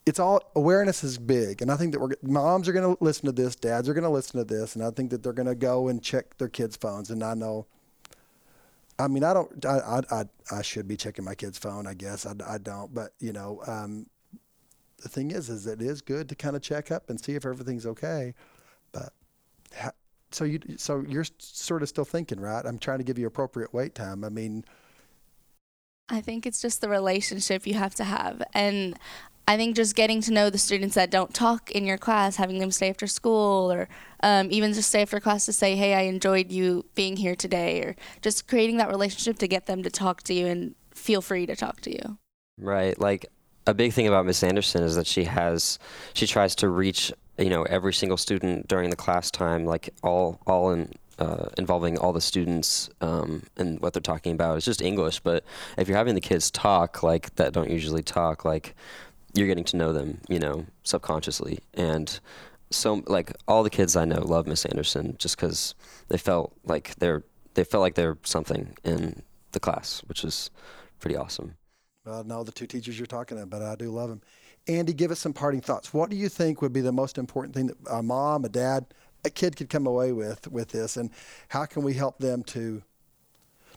[0.06, 1.62] it's all awareness is big.
[1.62, 4.04] And I think that we're moms are going to listen to this, dads are going
[4.04, 6.50] to listen to this, and I think that they're going to go and check their
[6.50, 7.12] kids' phones.
[7.12, 7.68] And I know,
[9.02, 12.26] I mean, I don't, I, I, I, should be checking my kid's phone, I guess.
[12.26, 14.08] I, I don't, but you know, um,
[15.02, 17.46] the thing is, is it is good to kind of check up and see if
[17.46, 18.34] everything's okay.
[18.92, 19.14] But
[19.76, 19.92] ha-
[20.32, 22.66] so you, so you're sort of still thinking, right?
[22.66, 24.24] I'm trying to give you appropriate wait time.
[24.24, 24.64] I mean,
[26.10, 28.44] I think it's just the relationship you have to have.
[28.54, 29.00] And
[29.52, 32.60] I think just getting to know the students that don't talk in your class, having
[32.60, 33.90] them stay after school, or
[34.24, 37.82] um, even just stay after class to say, hey, I enjoyed you being here today,
[37.82, 41.46] or just creating that relationship to get them to talk to you and feel free
[41.48, 42.18] to talk to you.
[42.58, 42.98] Right.
[42.98, 43.26] Like
[43.68, 45.80] a big thing about Miss Anderson is that she has
[46.14, 50.40] she tries to reach you know every single student during the class time, like all
[50.48, 50.94] all in.
[51.20, 54.58] Uh, involving all the students um, and what they're talking about.
[54.58, 55.44] It's just English, but
[55.78, 58.74] if you're having the kids talk like that, don't usually talk, like
[59.34, 61.60] you're getting to know them, you know, subconsciously.
[61.74, 62.20] And
[62.70, 65.76] so, like all the kids I know love Miss Anderson just because
[66.08, 70.50] they felt like they're they felt like they're something in the class, which is
[71.00, 71.56] pretty awesome.
[72.06, 74.22] I know the two teachers you're talking about, but I do love them.
[74.68, 75.94] Andy, give us some parting thoughts.
[75.94, 78.86] What do you think would be the most important thing that a mom, a dad,
[79.26, 81.10] a kid could come away with with this, and
[81.50, 82.82] how can we help them to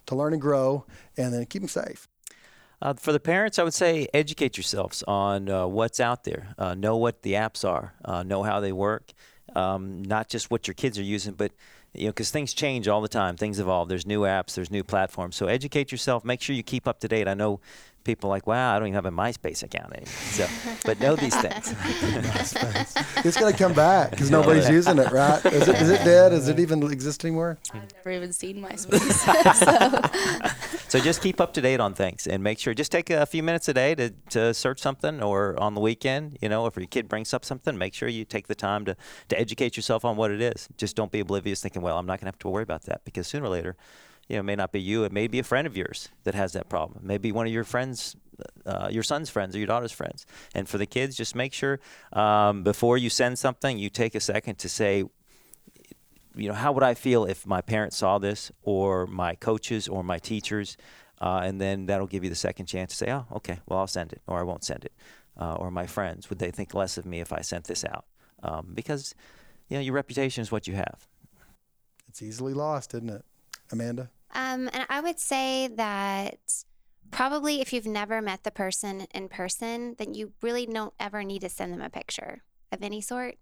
[0.06, 0.84] to learn and grow,
[1.16, 2.08] and then keep them safe?
[2.82, 6.54] Uh, for the parents, I would say educate yourselves on uh, what's out there.
[6.58, 7.94] Uh, know what the apps are.
[8.04, 9.12] Uh, know how they work.
[9.54, 11.52] Um, not just what your kids are using, but
[11.94, 13.36] you know, because things change all the time.
[13.36, 13.88] Things evolve.
[13.88, 14.54] There's new apps.
[14.54, 15.36] There's new platforms.
[15.36, 16.24] So educate yourself.
[16.24, 17.28] Make sure you keep up to date.
[17.28, 17.60] I know
[18.04, 20.06] people are like, wow, I don't even have a MySpace account anymore.
[20.06, 20.46] So,
[20.84, 21.74] but know these things.
[23.24, 25.44] It's going to come back because nobody's using it, right?
[25.46, 26.28] Is it, is it dead?
[26.30, 27.58] Does it even exist anymore?
[27.72, 29.24] I've never even seen MySpace.
[30.94, 32.72] So just keep up to date on things and make sure.
[32.72, 36.38] Just take a few minutes a day to, to search something, or on the weekend,
[36.40, 38.96] you know, if your kid brings up something, make sure you take the time to
[39.28, 40.68] to educate yourself on what it is.
[40.76, 43.04] Just don't be oblivious, thinking, well, I'm not going to have to worry about that
[43.04, 43.76] because sooner or later,
[44.28, 45.04] you know, may not be you.
[45.04, 47.00] It may be a friend of yours that has that problem.
[47.02, 48.16] Maybe one of your friends.
[48.66, 50.26] Uh, your son's friends or your daughter's friends.
[50.56, 51.78] And for the kids, just make sure
[52.12, 55.04] um, before you send something, you take a second to say,
[56.34, 60.02] you know, how would I feel if my parents saw this, or my coaches, or
[60.02, 60.76] my teachers,
[61.20, 63.86] uh, and then that'll give you the second chance to say, oh, okay, well, I'll
[63.86, 64.92] send it, or I won't send it,
[65.40, 68.04] uh, or my friends, would they think less of me if I sent this out?
[68.42, 69.14] Um, because,
[69.68, 71.06] you know, your reputation is what you have.
[72.08, 73.24] It's easily lost, isn't it,
[73.74, 74.10] Amanda?
[74.34, 76.38] Um, and I would say that
[77.10, 81.42] probably if you've never met the person in person, then you really don't ever need
[81.42, 83.36] to send them a picture of any sort,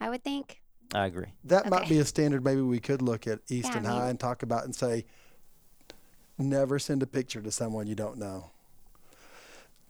[0.00, 0.62] I would think.
[0.94, 1.32] I agree.
[1.44, 2.44] That might be a standard.
[2.44, 5.04] Maybe we could look at Easton I mean- High and talk about and say,
[6.38, 8.50] never send a picture to someone you don't know.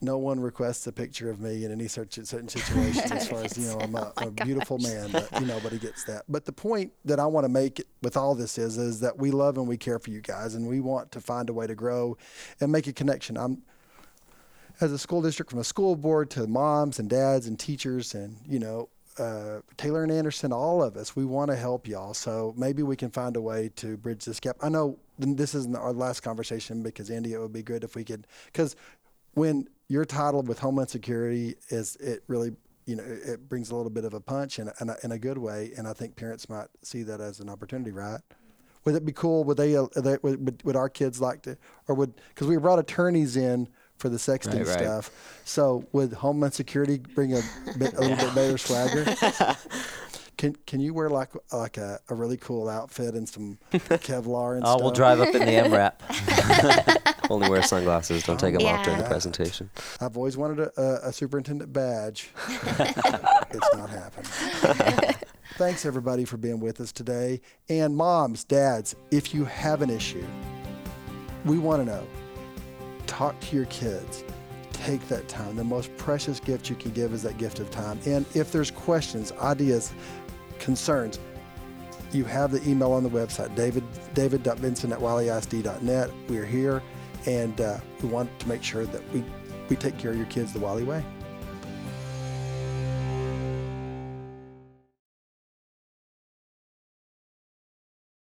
[0.02, 3.12] No one requests a picture of me in any certain certain situation.
[3.12, 4.86] as far as you know, I'm a, Oh a beautiful gosh.
[4.88, 6.24] man, but you nobody gets that.
[6.28, 9.30] But the point that I want to make with all this is, is that we
[9.30, 11.74] love and we care for you guys, and we want to find a way to
[11.74, 12.16] grow
[12.60, 13.36] and make a connection.
[13.36, 13.62] I'm
[14.80, 18.38] as a school district, from a school board to moms and dads and teachers, and
[18.48, 22.14] you know, uh, Taylor and Anderson, all of us, we want to help y'all.
[22.14, 24.56] So maybe we can find a way to bridge this gap.
[24.62, 28.02] I know this isn't our last conversation because Andy, it would be good if we
[28.04, 28.75] could, because
[29.35, 32.52] when you're titled with Homeland Security, is it really,
[32.86, 35.12] you know, it, brings a little bit of a punch in a, in a, in
[35.12, 38.20] a good way, and I think parents might see that as an opportunity, right?
[38.84, 39.42] Would it be cool?
[39.44, 39.76] Would they?
[39.76, 43.36] Uh, they would, would, would our kids like to, or would because we brought attorneys
[43.36, 43.68] in
[43.98, 44.78] for the sexting Right, right.
[44.78, 45.10] stuff.
[45.44, 47.42] So would Homeland Security bring a,
[47.76, 49.04] bit, a little bit better swagger?
[50.40, 54.64] Can can you wear like like a, a really cool outfit and some Kevlar and
[54.64, 54.80] Oh, stuff?
[54.80, 57.20] we'll drive up in the MRAP.
[57.30, 58.22] Only wear sunglasses.
[58.24, 59.68] Don't take them off during the presentation.
[60.00, 62.30] I've always wanted a, a, a superintendent badge.
[62.48, 65.14] it's not happening.
[65.56, 67.42] Thanks everybody for being with us today.
[67.68, 70.26] And moms, dads, if you have an issue,
[71.44, 72.06] we want to know.
[73.06, 74.24] Talk to your kids.
[74.72, 75.56] Take that time.
[75.56, 78.00] The most precious gift you can give is that gift of time.
[78.06, 79.92] And if there's questions, ideas,
[80.61, 81.19] concerns,
[82.13, 83.85] you have the email on the website, david
[84.15, 86.11] david.vinson at wylieisd.net.
[86.29, 86.83] We're here,
[87.27, 89.25] and uh, we want to make sure that we,
[89.69, 91.04] we take care of your kids the Wylie way.